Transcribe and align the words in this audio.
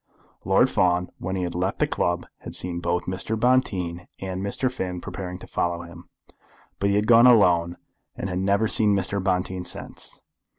Lord 0.45 0.67
Fawn, 0.71 1.11
when 1.19 1.35
he 1.35 1.43
had 1.43 1.53
left 1.53 1.77
the 1.77 1.85
club, 1.85 2.25
had 2.39 2.55
seen 2.55 2.79
both 2.79 3.05
Mr. 3.05 3.39
Bonteen 3.39 4.07
and 4.17 4.41
Mr. 4.43 4.71
Finn 4.71 4.99
preparing 4.99 5.37
to 5.37 5.45
follow 5.45 5.83
him, 5.83 6.09
but 6.79 6.89
he 6.89 6.95
had 6.95 7.05
gone 7.05 7.27
alone, 7.27 7.77
and 8.15 8.27
had 8.27 8.39
never 8.39 8.67
seen 8.67 8.95
Mr. 8.95 9.23
Bonteen 9.23 9.63
since. 9.63 10.19